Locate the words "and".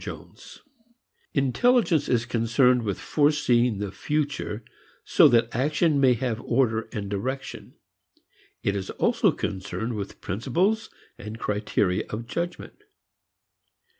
6.91-7.07, 11.19-11.37